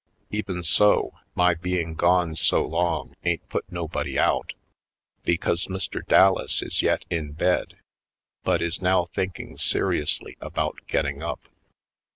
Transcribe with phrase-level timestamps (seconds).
[0.31, 4.53] Even so, my being gone so long ain't put nobody out,
[5.21, 6.03] because Mr.
[6.03, 7.77] Dallas is yet in bed,
[8.43, 11.41] but is now thinking seriously about getting up.